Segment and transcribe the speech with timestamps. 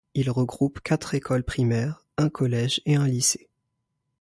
[0.15, 3.51] Il regroupe quatre écoles primaires, un collège et un lycée.